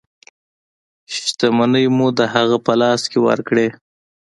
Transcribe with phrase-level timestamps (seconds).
[1.15, 3.67] شتمنۍ مو د هغه په لاس کې ورکړې.